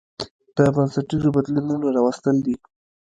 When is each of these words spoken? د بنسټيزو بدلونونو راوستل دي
د 0.55 0.57
بنسټيزو 0.75 1.29
بدلونونو 1.35 1.85
راوستل 1.95 2.35
دي 2.45 2.55